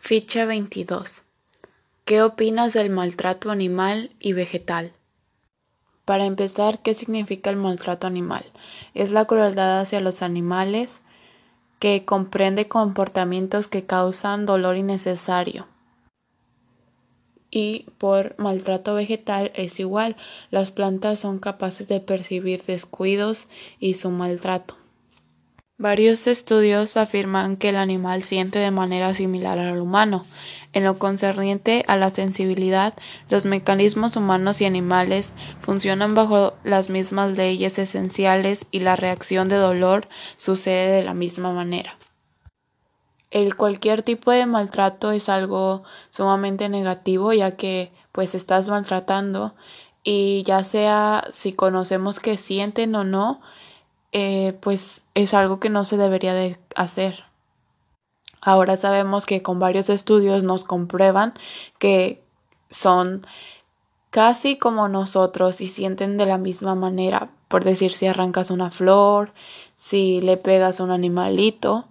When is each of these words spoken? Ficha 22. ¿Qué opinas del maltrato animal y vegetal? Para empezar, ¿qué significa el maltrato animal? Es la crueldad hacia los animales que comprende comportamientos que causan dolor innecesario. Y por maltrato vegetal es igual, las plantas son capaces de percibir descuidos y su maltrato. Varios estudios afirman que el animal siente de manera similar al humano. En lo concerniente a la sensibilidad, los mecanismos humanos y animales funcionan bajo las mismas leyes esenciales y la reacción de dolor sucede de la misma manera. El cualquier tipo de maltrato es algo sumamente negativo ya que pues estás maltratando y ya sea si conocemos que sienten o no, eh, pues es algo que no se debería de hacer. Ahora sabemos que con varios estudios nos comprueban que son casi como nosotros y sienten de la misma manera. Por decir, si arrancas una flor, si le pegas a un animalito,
Ficha 0.00 0.46
22. 0.46 1.24
¿Qué 2.04 2.22
opinas 2.22 2.72
del 2.72 2.88
maltrato 2.88 3.50
animal 3.50 4.12
y 4.20 4.32
vegetal? 4.32 4.92
Para 6.04 6.24
empezar, 6.24 6.78
¿qué 6.78 6.94
significa 6.94 7.50
el 7.50 7.56
maltrato 7.56 8.06
animal? 8.06 8.44
Es 8.94 9.10
la 9.10 9.26
crueldad 9.26 9.80
hacia 9.80 10.00
los 10.00 10.22
animales 10.22 11.00
que 11.80 12.04
comprende 12.06 12.68
comportamientos 12.68 13.66
que 13.66 13.84
causan 13.84 14.46
dolor 14.46 14.76
innecesario. 14.76 15.66
Y 17.50 17.86
por 17.98 18.34
maltrato 18.38 18.94
vegetal 18.94 19.50
es 19.54 19.80
igual, 19.80 20.16
las 20.50 20.70
plantas 20.70 21.18
son 21.18 21.40
capaces 21.40 21.88
de 21.88 22.00
percibir 22.00 22.62
descuidos 22.62 23.48
y 23.80 23.94
su 23.94 24.10
maltrato. 24.10 24.76
Varios 25.80 26.26
estudios 26.26 26.96
afirman 26.96 27.56
que 27.56 27.68
el 27.68 27.76
animal 27.76 28.24
siente 28.24 28.58
de 28.58 28.72
manera 28.72 29.14
similar 29.14 29.60
al 29.60 29.80
humano. 29.80 30.26
En 30.72 30.82
lo 30.82 30.98
concerniente 30.98 31.84
a 31.86 31.96
la 31.96 32.10
sensibilidad, 32.10 32.94
los 33.30 33.44
mecanismos 33.44 34.16
humanos 34.16 34.60
y 34.60 34.64
animales 34.64 35.36
funcionan 35.60 36.16
bajo 36.16 36.54
las 36.64 36.90
mismas 36.90 37.36
leyes 37.36 37.78
esenciales 37.78 38.66
y 38.72 38.80
la 38.80 38.96
reacción 38.96 39.48
de 39.48 39.54
dolor 39.54 40.08
sucede 40.36 40.96
de 40.96 41.04
la 41.04 41.14
misma 41.14 41.52
manera. 41.52 41.96
El 43.30 43.54
cualquier 43.54 44.02
tipo 44.02 44.32
de 44.32 44.46
maltrato 44.46 45.12
es 45.12 45.28
algo 45.28 45.84
sumamente 46.10 46.68
negativo 46.68 47.32
ya 47.32 47.54
que 47.54 47.92
pues 48.10 48.34
estás 48.34 48.66
maltratando 48.66 49.54
y 50.02 50.42
ya 50.42 50.64
sea 50.64 51.24
si 51.30 51.52
conocemos 51.52 52.18
que 52.18 52.36
sienten 52.36 52.96
o 52.96 53.04
no, 53.04 53.40
eh, 54.12 54.56
pues 54.60 55.04
es 55.14 55.34
algo 55.34 55.60
que 55.60 55.68
no 55.68 55.84
se 55.84 55.96
debería 55.96 56.34
de 56.34 56.58
hacer. 56.74 57.24
Ahora 58.40 58.76
sabemos 58.76 59.26
que 59.26 59.42
con 59.42 59.58
varios 59.58 59.90
estudios 59.90 60.44
nos 60.44 60.64
comprueban 60.64 61.34
que 61.78 62.22
son 62.70 63.26
casi 64.10 64.56
como 64.56 64.88
nosotros 64.88 65.60
y 65.60 65.66
sienten 65.66 66.16
de 66.16 66.26
la 66.26 66.38
misma 66.38 66.74
manera. 66.74 67.30
Por 67.48 67.64
decir, 67.64 67.92
si 67.92 68.06
arrancas 68.06 68.50
una 68.50 68.70
flor, 68.70 69.32
si 69.74 70.20
le 70.20 70.36
pegas 70.36 70.80
a 70.80 70.84
un 70.84 70.90
animalito, 70.90 71.86